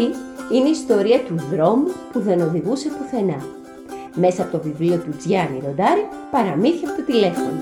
Αυτή 0.00 0.54
είναι 0.54 0.68
η 0.68 0.70
ιστορία 0.70 1.20
του 1.20 1.34
δρόμου 1.50 1.86
που 2.12 2.20
δεν 2.20 2.40
οδηγούσε 2.40 2.88
πουθενά. 2.88 3.44
Μέσα 4.14 4.42
από 4.42 4.52
το 4.52 4.62
βιβλίο 4.62 4.98
του 4.98 5.16
Τζιάννη 5.16 5.60
Ροντάρη, 5.64 6.08
παραμύθια 6.30 6.88
από 6.88 6.98
το 6.98 7.04
τηλέφωνο. 7.04 7.58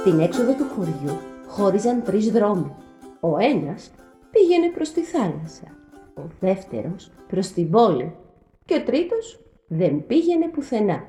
Στην 0.00 0.20
έξοδο 0.20 0.52
του 0.52 0.66
χωριού 0.76 1.18
χώριζαν 1.46 2.02
τρεις 2.02 2.30
δρόμοι. 2.30 2.72
Ο 3.20 3.36
ένας 3.38 3.90
πήγαινε 4.30 4.70
προς 4.74 4.90
τη 4.90 5.00
θάλασσα, 5.00 5.76
ο 6.14 6.22
δεύτερος 6.40 7.10
προς 7.28 7.48
την 7.48 7.70
πόλη 7.70 8.14
και 8.64 8.74
ο 8.74 8.82
τρίτος 8.82 9.40
δεν 9.68 10.06
πήγαινε 10.06 10.48
πουθενά. 10.48 11.04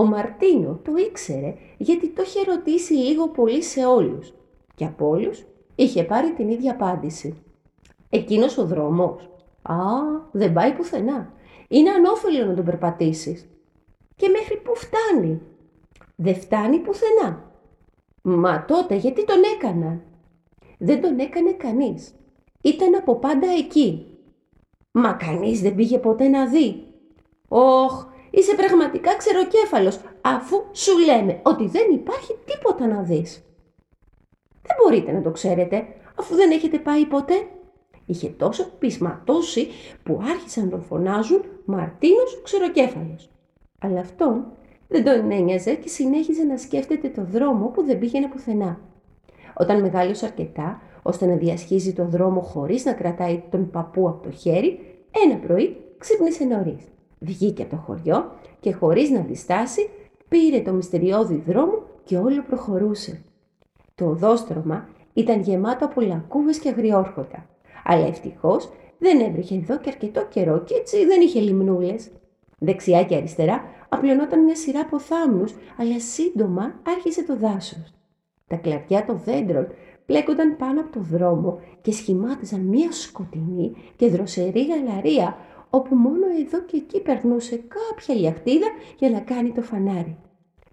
Ο 0.00 0.04
Μαρτίνο 0.04 0.80
το 0.84 0.92
ήξερε 0.96 1.54
γιατί 1.78 2.08
το 2.08 2.22
είχε 2.22 2.44
ρωτήσει 2.44 2.92
λίγο 2.92 3.28
πολύ 3.28 3.62
σε 3.62 3.86
όλους 3.86 4.32
και 4.74 4.84
από 4.84 5.08
όλους 5.08 5.44
είχε 5.74 6.04
πάρει 6.04 6.32
την 6.32 6.48
ίδια 6.48 6.72
απάντηση. 6.72 7.42
Εκείνος 8.10 8.58
ο 8.58 8.66
δρόμος, 8.66 9.30
α, 9.62 9.74
δεν 10.32 10.52
πάει 10.52 10.72
πουθενά. 10.72 11.32
Είναι 11.68 11.90
ανώφελο 11.90 12.44
να 12.44 12.54
τον 12.54 12.64
περπατήσεις. 12.64 13.48
Και 14.16 14.28
μέχρι 14.28 14.56
που 14.56 14.72
φτάνει; 14.76 15.40
Δεν 16.16 16.34
φτάνει 16.34 16.78
πουθενά. 16.78 17.52
Μα 18.22 18.64
τότε 18.64 18.94
γιατί 18.94 19.24
τον 19.24 19.42
έκανα; 19.56 20.00
Δεν 20.78 21.00
τον 21.00 21.18
έκανε 21.18 21.52
κανείς. 21.52 22.14
Ήταν 22.60 22.94
από 22.94 23.16
πάντα 23.16 23.46
εκεί. 23.58 24.06
Μα 24.92 25.12
κανείς 25.12 25.60
δεν 25.60 25.74
πήγε 25.74 25.98
ποτέ 25.98 26.28
να 26.28 26.46
δει. 26.46 26.84
Όχ, 27.48 28.04
είσαι 28.30 28.54
πραγματικά 28.54 29.16
ξεροκέφαλος, 29.16 30.00
αφού 30.20 30.56
σου 30.72 30.98
λέμε 30.98 31.40
ότι 31.42 31.66
δεν 31.66 31.90
υπάρχει 31.92 32.36
τίποτα 32.44 32.86
να 32.86 33.02
δεις. 33.02 33.44
Δεν 34.62 34.76
μπορείτε 34.82 35.12
να 35.12 35.22
το 35.22 35.30
ξέρετε, 35.30 35.86
αφού 36.14 36.34
δεν 36.34 36.50
έχετε 36.50 36.78
πάει 36.78 37.06
ποτέ. 37.06 37.34
Είχε 38.06 38.28
τόσο 38.28 38.70
πεισματώσει 38.78 39.68
που 40.02 40.20
άρχισαν 40.30 40.64
να 40.64 40.70
τον 40.70 40.82
φωνάζουν 40.82 41.44
Μαρτίνος 41.64 42.40
ξεροκέφαλος. 42.42 43.30
Αλλά 43.80 44.00
αυτόν 44.00 44.46
δεν 44.88 45.04
τον 45.04 45.30
ένοιαζε 45.30 45.74
και 45.74 45.88
συνέχιζε 45.88 46.42
να 46.42 46.56
σκέφτεται 46.56 47.08
το 47.08 47.24
δρόμο 47.24 47.66
που 47.66 47.84
δεν 47.84 47.98
πήγαινε 47.98 48.28
πουθενά. 48.28 48.80
Όταν 49.54 49.80
μεγάλωσε 49.80 50.26
αρκετά, 50.26 50.82
ώστε 51.02 51.26
να 51.26 51.34
διασχίζει 51.34 51.92
τον 51.92 52.10
δρόμο 52.10 52.40
χωρίς 52.40 52.84
να 52.84 52.92
κρατάει 52.92 53.42
τον 53.50 53.70
παππού 53.70 54.08
από 54.08 54.22
το 54.22 54.30
χέρι, 54.30 54.80
ένα 55.24 55.36
πρωί 55.36 55.76
ξύπνησε 55.98 56.44
νωρίς. 56.44 56.82
Βγήκε 57.22 57.62
από 57.62 57.70
το 57.70 57.76
χωριό 57.76 58.32
και 58.60 58.72
χωρίς 58.72 59.10
να 59.10 59.20
διστάσει 59.20 59.88
πήρε 60.28 60.60
το 60.60 60.72
μυστηριώδη 60.72 61.42
δρόμο 61.46 61.82
και 62.04 62.16
όλο 62.16 62.42
προχωρούσε. 62.42 63.22
Το 63.94 64.04
οδόστρωμα 64.06 64.88
ήταν 65.12 65.40
γεμάτο 65.40 65.84
από 65.84 66.00
λακκούβες 66.00 66.58
και 66.58 66.68
αγριόρχοτα, 66.68 67.46
αλλά 67.84 68.06
ευτυχώς 68.06 68.70
δεν 68.98 69.20
έβριχε 69.20 69.54
εδώ 69.54 69.78
και 69.78 69.88
αρκετό 69.88 70.26
καιρό 70.28 70.62
και 70.62 70.74
έτσι 70.74 71.06
δεν 71.06 71.20
είχε 71.20 71.40
λιμνούλες. 71.40 72.10
Δεξιά 72.58 73.04
και 73.04 73.16
αριστερά 73.16 73.64
απλωνόταν 73.88 74.44
μια 74.44 74.56
σειρά 74.56 74.80
από 74.80 74.98
θάμνους, 74.98 75.54
αλλά 75.76 76.00
σύντομα 76.00 76.80
άρχισε 76.86 77.24
το 77.24 77.36
δάσος. 77.36 77.92
Τα 78.46 78.56
κλαριά 78.56 79.04
των 79.04 79.20
δέντρων 79.24 79.66
πλέκονταν 80.06 80.56
πάνω 80.56 80.80
από 80.80 80.92
το 80.92 81.00
δρόμο 81.00 81.60
και 81.80 81.92
σχημάτιζαν 81.92 82.60
μια 82.60 82.92
σκοτεινή 82.92 83.72
και 83.96 84.08
δροσερή 84.08 84.66
γαλαρία 84.66 85.36
όπου 85.70 85.94
μόνο 85.94 86.26
εδώ 86.40 86.60
και 86.60 86.76
εκεί 86.76 87.00
περνούσε 87.00 87.56
κάποια 87.56 88.14
λιαχτίδα 88.14 88.66
για 88.98 89.10
να 89.10 89.20
κάνει 89.20 89.52
το 89.52 89.62
φανάρι. 89.62 90.16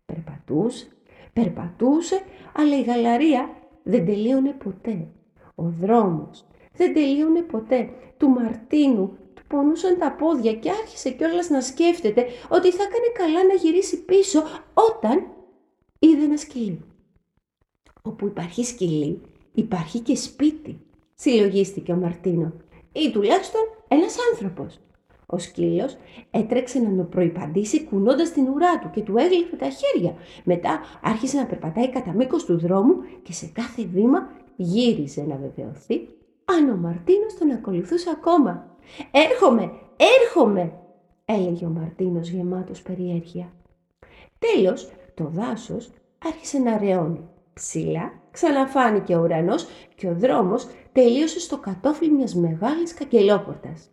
Περπατούσε, 0.06 0.88
περπατούσε, 1.34 2.22
αλλά 2.54 2.78
η 2.78 2.82
γαλαρία 2.82 3.50
δεν 3.84 4.06
τελείωνε 4.06 4.52
ποτέ. 4.52 5.08
Ο 5.56 5.64
δρόμος 5.64 6.46
δεν 6.74 6.94
τελείωνε 6.94 7.42
ποτέ. 7.42 7.90
Του 8.18 8.30
Μαρτίνου 8.30 9.18
του 9.34 9.42
πονούσαν 9.48 9.98
τα 9.98 10.12
πόδια 10.12 10.54
και 10.54 10.70
άρχισε 10.70 11.12
κιόλας 11.12 11.50
να 11.50 11.62
σκέφτεται 11.62 12.26
ότι 12.50 12.72
θα 12.72 12.84
έκανε 12.84 13.12
καλά 13.14 13.44
να 13.48 13.54
γυρίσει 13.54 14.06
πίσω 14.06 14.44
όταν 14.74 15.28
είδε 16.00 16.24
ένα 16.24 16.38
σκυλί. 16.38 16.82
Όπου 18.02 18.26
υπάρχει 18.26 18.64
σκυλί 18.64 19.22
υπάρχει 19.54 20.00
και 20.00 20.16
σπίτι, 20.16 20.80
συλλογίστηκε 21.14 21.92
ο 21.92 21.96
Μαρτίνο. 21.96 22.54
Ή 22.92 23.12
τουλάχιστον 23.12 23.62
ένας 23.88 24.16
άνθρωπος. 24.32 24.80
Ο 25.30 25.38
σκύλος 25.38 25.98
έτρεξε 26.32 26.80
να 26.80 26.96
τον 26.96 27.10
προϋπαντήσει 27.10 27.84
κουνώντας 27.84 28.32
την 28.32 28.48
ουρά 28.48 28.80
του 28.80 28.90
και 28.90 29.02
του 29.02 29.18
έγλειφε 29.18 29.56
τα 29.56 29.70
χέρια. 29.70 30.16
Μετά 30.44 30.80
άρχισε 31.02 31.38
να 31.38 31.46
περπατάει 31.46 31.90
κατά 31.90 32.14
μήκος 32.14 32.46
του 32.46 32.58
δρόμου 32.58 32.96
και 33.24 33.34
σε 33.34 33.46
κάθε 33.54 33.84
βήμα 33.84 34.30
γύριζε 34.56 35.22
να 35.22 35.36
βεβαιωθεί 35.36 36.08
αν 36.46 36.70
ο 36.70 36.76
Μαρτίνος 36.76 37.34
τον 37.40 37.52
ακολουθούσε 37.52 38.10
ακόμα. 38.10 38.76
«Έρχομαι! 39.12 39.72
Έρχομαι!» 40.22 40.74
έλεγε 41.26 41.66
ο 41.66 41.70
Μαρτίνος 41.70 42.30
γεμάτος 42.30 42.82
περιέργεια. 42.82 43.54
Τέλος, 44.40 44.90
το 45.14 45.24
δάσος 45.24 45.92
άρχισε 46.26 46.58
να 46.58 46.78
ρεώνει. 46.78 47.30
Ψηλά 47.54 48.12
ξαναφάνηκε 48.32 49.16
ο 49.16 49.22
ουρανός 49.22 49.68
και 49.96 50.08
ο 50.08 50.16
δρόμος 50.16 50.68
τελείωσε 50.92 51.40
στο 51.40 51.58
κατόφλι 51.58 52.12
μιας 52.12 52.36
μεγάλης 52.36 52.94
καγκελόπορτας. 52.94 53.90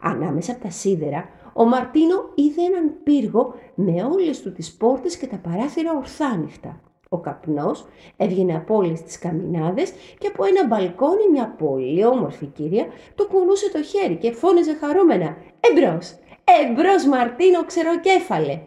Ανάμεσα 0.00 0.52
από 0.52 0.62
τα 0.62 0.70
σίδερα, 0.70 1.28
ο 1.52 1.64
Μαρτίνο 1.64 2.30
είδε 2.34 2.62
έναν 2.62 2.92
πύργο 3.02 3.54
με 3.74 4.02
όλες 4.02 4.42
του 4.42 4.52
τις 4.52 4.76
πόρτες 4.76 5.16
και 5.16 5.26
τα 5.26 5.36
παράθυρα 5.36 5.96
ορθάνυχτα. 5.96 6.80
Ο 7.08 7.18
καπνός 7.20 7.86
έβγαινε 8.16 8.56
από 8.56 8.74
όλες 8.76 9.02
τις 9.02 9.18
καμινάδες 9.18 9.92
και 10.18 10.26
από 10.26 10.44
ένα 10.44 10.66
μπαλκόνι 10.66 11.28
μια 11.30 11.54
πολύ 11.58 12.04
όμορφη 12.04 12.46
κυρία 12.46 12.86
του 13.14 13.26
κουνούσε 13.26 13.70
το 13.70 13.82
χέρι 13.82 14.16
και 14.16 14.32
φώναζε 14.32 14.74
χαρούμενα 14.74 15.36
«Εμπρός! 15.60 16.14
Εμπρός 16.62 17.06
Μαρτίνο 17.06 17.64
ξεροκέφαλε!» 17.64 18.60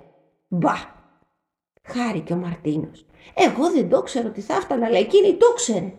Μπα! 0.48 0.74
Χάρηκε 1.84 2.34
ο 2.34 2.36
Μαρτίνος. 2.36 3.06
Εγώ 3.34 3.72
δεν 3.72 3.90
το 3.90 4.02
ξέρω 4.02 4.30
τι 4.30 4.42
θα 4.42 4.54
έφτανα, 4.54 4.86
αλλά 4.86 4.98
εκείνη 4.98 5.34
το 5.34 5.54
ξέρε. 5.56 5.94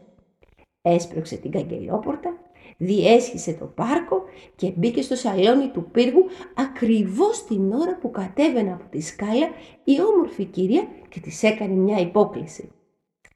Έσπρωξε 0.82 1.36
την 1.36 1.50
καγκελόπορτα 1.50 2.36
διέσχισε 2.76 3.52
το 3.52 3.64
πάρκο 3.64 4.22
και 4.56 4.72
μπήκε 4.76 5.02
στο 5.02 5.14
σαλόνι 5.14 5.68
του 5.68 5.88
πύργου 5.90 6.24
ακριβώς 6.54 7.44
την 7.44 7.72
ώρα 7.72 7.98
που 7.98 8.10
κατέβαινε 8.10 8.72
από 8.72 8.84
τη 8.90 9.00
σκάλα 9.00 9.48
η 9.84 10.00
όμορφη 10.00 10.44
κυρία 10.44 10.86
και 11.08 11.20
της 11.20 11.42
έκανε 11.42 11.74
μια 11.74 11.98
υπόκληση. 11.98 12.70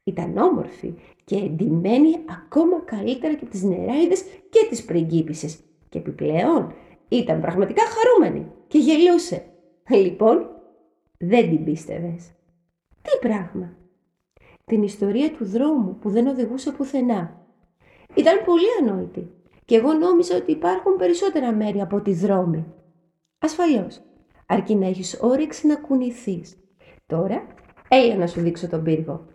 Ήταν 0.03 0.37
όμορφη 0.37 0.93
και 1.23 1.35
εντυμένη 1.35 2.15
ακόμα 2.29 2.79
καλύτερα 2.85 3.33
και 3.33 3.45
τις 3.45 3.63
νεράιδες 3.63 4.21
και 4.49 4.67
τις 4.69 4.85
πριγκίπισσες 4.85 5.59
και 5.89 5.97
επιπλέον 5.97 6.73
ήταν 7.07 7.41
πραγματικά 7.41 7.81
χαρούμενη 7.85 8.51
και 8.67 8.77
γελούσε. 8.77 9.45
Λοιπόν, 9.89 10.49
δεν 11.17 11.49
την 11.49 11.63
πίστευες. 11.63 12.31
Τι 13.01 13.27
πράγμα; 13.27 13.77
Την 14.71 14.83
ιστορία 14.83 15.31
του 15.31 15.45
δρόμου 15.45 15.97
που 16.01 16.09
δεν 16.09 16.27
οδηγούσε 16.27 16.71
πουθενά. 16.71 17.45
Ήταν 18.15 18.43
πολύ 18.45 18.65
ανόητη 18.81 19.31
και 19.65 19.75
εγώ 19.75 19.93
νόμιζα 19.93 20.35
ότι 20.35 20.51
υπάρχουν 20.51 20.95
περισσότερα 20.95 21.51
μέρη 21.51 21.81
από 21.81 22.01
τη 22.01 22.13
δρόμη. 22.13 22.65
Ασφαλώς, 23.37 24.01
αρκεί 24.45 24.75
να 24.75 24.87
έχεις 24.87 25.17
όρεξη 25.21 25.67
να 25.67 25.75
κουνηθείς. 25.75 26.57
Τώρα, 27.05 27.47
έλα 27.87 28.15
να 28.15 28.27
σου 28.27 28.41
δείξω 28.41 28.67
τον 28.67 28.83
πύργο. 28.83 29.25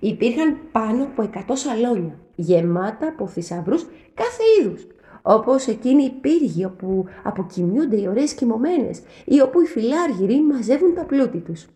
Υπήρχαν 0.00 0.58
πάνω 0.72 1.04
από 1.04 1.22
100 1.22 1.56
σαλόνια, 1.56 2.18
γεμάτα 2.34 3.08
από 3.08 3.26
θησαυρούς 3.26 3.86
κάθε 4.14 4.42
είδους, 4.60 4.86
όπως 5.22 5.66
εκείνη 5.66 6.04
η 6.04 6.10
πύργη 6.10 6.64
όπου 6.64 7.04
αποκοιμιούνται 7.22 8.00
οι 8.00 8.08
ωραίες 8.08 8.34
κοιμωμένες 8.34 9.02
ή 9.24 9.40
όπου 9.40 9.60
οι 9.60 9.66
φιλάργυροι 9.66 10.42
μαζεύουν 10.42 10.94
τα 10.94 11.04
πλούτη 11.04 11.38
τους. 11.38 11.66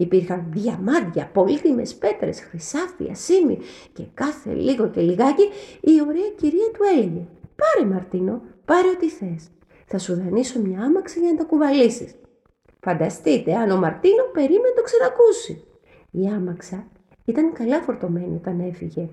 Υπήρχαν 0.00 0.46
διαμάντια, 0.50 1.30
πολύτιμες 1.32 1.94
πέτρες, 1.94 2.40
χρυσάφια, 2.40 3.14
σήμη 3.14 3.58
και 3.92 4.04
κάθε 4.14 4.52
λίγο 4.52 4.88
και 4.88 5.00
λιγάκι 5.00 5.48
η 5.80 6.00
ωραία 6.06 6.28
κυρία 6.36 6.70
του 6.72 6.82
έλεγε 6.96 7.26
Πάρε 7.56 7.88
Μαρτίνο, 7.92 8.42
πάρε 8.64 8.88
ό,τι 8.88 9.08
θες. 9.08 9.50
Θα 9.86 9.98
σου 9.98 10.14
δανείσω 10.14 10.60
μια 10.60 10.80
άμαξη 10.80 11.20
για 11.20 11.30
να 11.30 11.36
τα 11.36 11.44
κουβαλήσεις. 11.44 12.14
Φανταστείτε 12.80 13.54
αν 13.54 13.70
ο 13.70 13.76
Μαρτίνο 13.76 14.22
περίμενε 14.32 14.74
το 14.76 14.82
ξανακούσει. 14.82 15.64
Η 16.10 16.26
άμαξα 16.26 16.86
ήταν 17.24 17.52
καλά 17.52 17.80
φορτωμένη 17.80 18.36
όταν 18.36 18.60
έφυγε. 18.60 19.08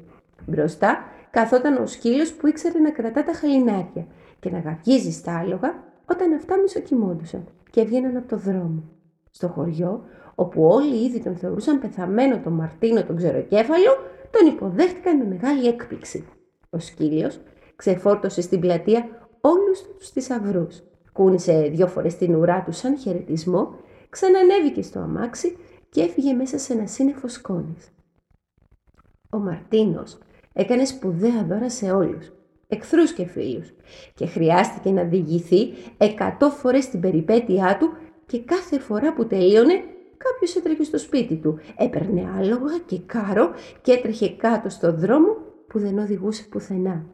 Μπροστά 0.45 1.03
καθόταν 1.31 1.77
ο 1.77 1.85
σκύλος 1.85 2.33
που 2.33 2.47
ήξερε 2.47 2.79
να 2.79 2.91
κρατά 2.91 3.23
τα 3.23 3.33
χαλινάρια 3.33 4.07
και 4.39 4.49
να 4.49 4.59
γαυγίζει 4.59 5.11
στα 5.11 5.37
άλογα 5.37 5.83
όταν 6.05 6.33
αυτά 6.33 6.57
μισοκοιμώντουσαν 6.61 7.47
και 7.69 7.81
έβγαιναν 7.81 8.17
από 8.17 8.27
το 8.27 8.37
δρόμο. 8.37 8.83
Στο 9.31 9.47
χωριό, 9.47 10.03
όπου 10.35 10.63
όλοι 10.63 11.05
ήδη 11.05 11.19
τον 11.19 11.35
θεωρούσαν 11.35 11.79
πεθαμένο 11.79 12.39
τον 12.39 12.53
Μαρτίνο 12.53 13.03
τον 13.03 13.15
ξεροκέφαλο, 13.15 13.97
τον 14.31 14.47
υποδέχτηκαν 14.47 15.17
με 15.17 15.25
μεγάλη 15.25 15.67
έκπληξη. 15.67 16.25
Ο 16.69 16.79
σκύλος 16.79 17.39
ξεφόρτωσε 17.75 18.41
στην 18.41 18.59
πλατεία 18.59 19.27
όλους 19.41 19.81
τους 19.97 20.09
θησαυρού. 20.09 20.67
Κούνησε 21.11 21.69
δυο 21.73 21.87
φορές 21.87 22.15
την 22.15 22.35
ουρά 22.35 22.63
του 22.63 22.71
σαν 22.71 22.97
χαιρετισμό, 22.97 23.75
ξανανέβηκε 24.09 24.81
στο 24.81 24.99
αμάξι 24.99 25.57
και 25.89 26.01
έφυγε 26.01 26.33
μέσα 26.33 26.57
σε 26.57 26.73
ένα 26.73 26.87
σύννεφο 26.87 27.27
σκόνης. 27.27 27.89
Ο 29.29 29.37
Μαρτίνος 29.37 30.17
έκανε 30.53 30.85
σπουδαία 30.85 31.45
δώρα 31.49 31.69
σε 31.69 31.91
όλους, 31.91 32.31
εχθρούς 32.67 33.13
και 33.13 33.25
φίλους 33.25 33.73
και 34.13 34.25
χρειάστηκε 34.25 34.89
να 34.89 35.03
διηγηθεί 35.03 35.73
εκατό 35.97 36.49
φορές 36.49 36.89
την 36.89 36.99
περιπέτειά 36.99 37.77
του 37.79 37.91
και 38.25 38.39
κάθε 38.39 38.79
φορά 38.79 39.13
που 39.13 39.27
τελείωνε 39.27 39.83
κάποιος 40.17 40.55
έτρεχε 40.55 40.83
στο 40.83 40.97
σπίτι 40.97 41.35
του, 41.35 41.59
έπαιρνε 41.77 42.31
άλογα 42.37 42.77
και 42.85 42.99
κάρο 43.05 43.51
και 43.81 43.91
έτρεχε 43.91 44.29
κάτω 44.29 44.69
στο 44.69 44.93
δρόμο 44.93 45.27
που 45.67 45.79
δεν 45.79 45.99
οδηγούσε 45.99 46.47
πουθενά. 46.49 47.05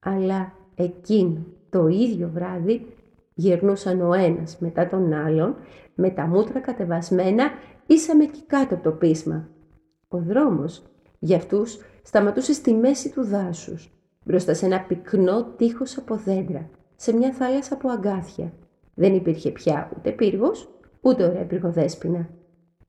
Αλλά 0.00 0.52
εκείνο 0.74 1.46
το 1.70 1.86
ίδιο 1.86 2.30
βράδυ 2.34 2.86
γυρνούσαν 3.34 4.00
ο 4.00 4.12
ένας 4.12 4.58
μετά 4.58 4.86
τον 4.86 5.12
άλλον 5.12 5.56
με 5.94 6.10
τα 6.10 6.26
μούτρα 6.26 6.60
κατεβασμένα 6.60 7.50
ήσαμε 7.86 8.24
εκεί 8.24 8.42
κάτω 8.46 8.74
από 8.74 8.84
το 8.84 8.90
πείσμα. 8.90 9.48
Ο 10.08 10.18
δρόμος 10.18 10.82
για 11.18 11.36
αυτούς 11.36 11.78
σταματούσε 12.02 12.52
στη 12.52 12.74
μέση 12.74 13.10
του 13.10 13.24
δάσους, 13.24 13.92
μπροστά 14.24 14.54
σε 14.54 14.66
ένα 14.66 14.80
πυκνό 14.80 15.44
τείχος 15.44 15.98
από 15.98 16.16
δέντρα, 16.16 16.70
σε 16.96 17.16
μια 17.16 17.32
θάλασσα 17.32 17.74
από 17.74 17.88
αγκάθια. 17.88 18.52
Δεν 18.94 19.14
υπήρχε 19.14 19.50
πια 19.50 19.90
ούτε 19.96 20.10
πύργος, 20.10 20.73
ούτε 21.04 21.24
ωραία 21.24 21.44
πυργοδέσποινα. 21.44 22.28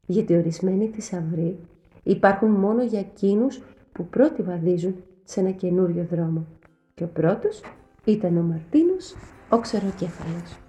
Γιατί 0.06 0.36
ορισμένοι 0.36 0.88
θησαυροί 0.88 1.60
υπάρχουν 2.04 2.50
μόνο 2.50 2.84
για 2.84 3.00
εκείνους 3.00 3.62
που 3.92 4.06
πρώτοι 4.06 4.42
βαδίζουν 4.42 4.96
σε 5.24 5.40
ένα 5.40 5.52
καινούριο 5.52 6.08
δρόμο. 6.12 6.46
Και 6.94 7.04
ο 7.04 7.08
πρώτος 7.08 7.62
ήταν 8.06 8.38
ο 8.38 8.42
Μαρτίνος, 8.42 9.16
ο 9.50 9.60
ξεροκέφαλος. 9.60 10.65